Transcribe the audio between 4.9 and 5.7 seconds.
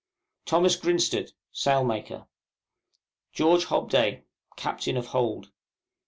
of Hold.